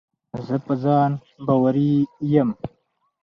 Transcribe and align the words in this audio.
زه 0.45 0.55
په 0.65 0.73
ځان 0.83 1.11
باوري 1.45 1.91
یم. 2.33 2.49